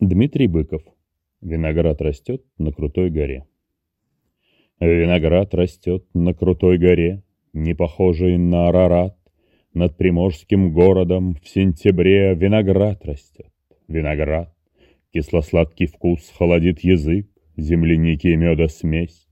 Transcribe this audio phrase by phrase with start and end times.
[0.00, 0.82] Дмитрий Быков.
[1.40, 3.46] Виноград растет на крутой горе.
[4.78, 7.22] Виноград растет на крутой горе,
[7.54, 9.16] Не похожий на Арарат.
[9.72, 13.50] Над приморским городом в сентябре Виноград растет,
[13.88, 14.54] виноград.
[15.14, 17.26] Кисло-сладкий вкус холодит язык,
[17.56, 19.26] Земляники и меда смесь.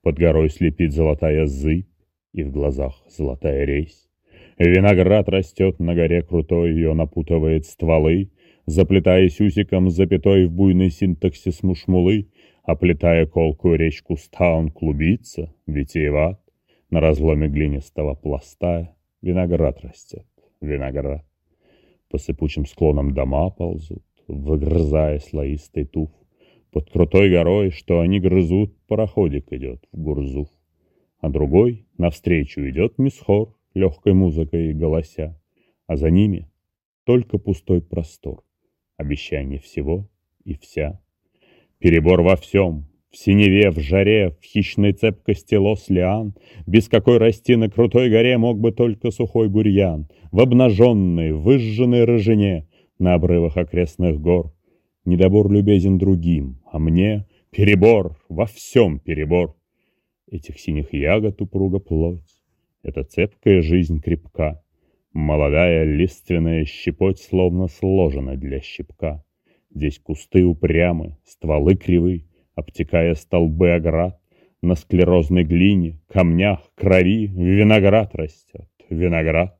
[0.00, 1.90] Под горой слепит золотая зыбь,
[2.32, 4.08] И в глазах золотая резь.
[4.56, 8.30] Виноград растет на горе крутой, и он опутывает стволы,
[8.66, 12.28] Заплетаясь усиком запятой в буйный синтаксис мушмулы,
[12.64, 16.40] Оплетая колкую речь куста, он клубится, витиеват,
[16.90, 18.92] На разломе глинистого пласта
[19.22, 20.26] виноград растет,
[20.60, 21.24] виноград.
[22.10, 26.10] По сыпучим склонам дома ползут, выгрызая слоистый туф.
[26.72, 30.48] Под крутой горой, что они грызут, пароходик идет в Гурзуф.
[31.20, 35.40] А другой навстречу идет мисхор, легкой музыкой голося,
[35.86, 36.50] А за ними
[37.04, 38.42] только пустой простор
[38.96, 40.08] обещание всего
[40.44, 41.00] и вся.
[41.78, 46.34] Перебор во всем, в синеве, в жаре, в хищной цепкости лос лиан,
[46.66, 52.68] Без какой расти на крутой горе мог бы только сухой бурьян, В обнаженной, выжженной рыжине
[52.98, 54.52] на обрывах окрестных гор.
[55.04, 59.56] Недобор любезен другим, а мне перебор, во всем перебор.
[60.30, 62.42] Этих синих ягод упруга плоть,
[62.82, 64.62] эта цепкая жизнь крепка,
[65.18, 69.24] Молодая лиственная щепоть словно сложена для щепка.
[69.74, 74.20] Здесь кусты упрямы, стволы кривы, обтекая столбы оград.
[74.60, 79.58] На склерозной глине, камнях, крови виноград растет, виноград.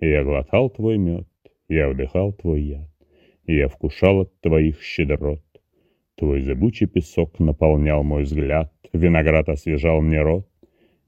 [0.00, 1.28] Я глотал твой мед,
[1.66, 2.90] я вдыхал твой яд,
[3.46, 5.40] я вкушал от твоих щедрот.
[6.14, 10.46] Твой зыбучий песок наполнял мой взгляд, виноград освежал мне рот.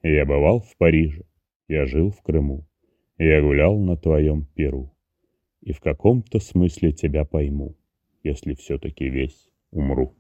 [0.03, 1.25] Я бывал в Париже,
[1.69, 2.65] я жил в Крыму.
[3.19, 4.95] Я гулял на твоем перу,
[5.63, 7.75] и в каком-то смысле тебя пойму,
[8.23, 10.15] если все-таки весь умру.